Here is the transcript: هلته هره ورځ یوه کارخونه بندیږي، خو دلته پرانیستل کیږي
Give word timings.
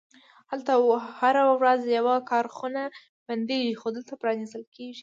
هلته 0.51 0.71
هره 1.19 1.43
ورځ 1.59 1.81
یوه 1.97 2.15
کارخونه 2.31 2.81
بندیږي، 3.27 3.71
خو 3.79 3.87
دلته 3.95 4.13
پرانیستل 4.21 4.63
کیږي 4.75 4.99